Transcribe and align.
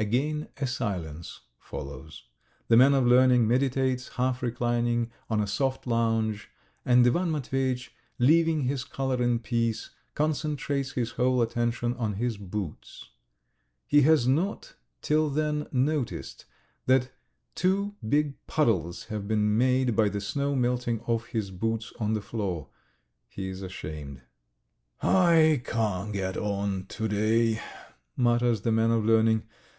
Again 0.00 0.46
a 0.58 0.66
silence 0.68 1.40
follows. 1.58 2.22
The 2.68 2.76
man 2.76 2.94
of 2.94 3.04
learning 3.04 3.48
meditates, 3.48 4.06
half 4.10 4.44
reclining 4.44 5.10
on 5.28 5.40
a 5.40 5.46
soft 5.48 5.88
lounge, 5.88 6.48
and 6.84 7.04
Ivan 7.04 7.32
Matveyitch, 7.32 7.90
leaving 8.20 8.60
his 8.60 8.84
collar 8.84 9.20
in 9.20 9.40
peace, 9.40 9.90
concentrates 10.14 10.92
his 10.92 11.10
whole 11.18 11.42
attention 11.42 11.94
on 11.94 12.12
his 12.12 12.36
boots. 12.36 13.10
He 13.88 14.02
has 14.02 14.28
not 14.28 14.74
till 15.02 15.30
then 15.30 15.66
noticed 15.72 16.44
that 16.86 17.10
two 17.56 17.96
big 18.08 18.34
puddles 18.46 19.06
have 19.06 19.26
been 19.26 19.58
made 19.58 19.96
by 19.96 20.10
the 20.10 20.20
snow 20.20 20.54
melting 20.54 21.00
off 21.08 21.26
his 21.26 21.50
boots 21.50 21.92
on 21.98 22.12
the 22.12 22.22
floor. 22.22 22.68
He 23.28 23.48
is 23.48 23.62
ashamed. 23.62 24.22
"I 25.02 25.60
can't 25.64 26.12
get 26.12 26.36
on 26.36 26.86
to 26.86 27.08
day..." 27.08 27.60
mutters 28.16 28.60
the 28.60 28.70
man 28.70 28.92
of 28.92 29.04
learning. 29.04 29.42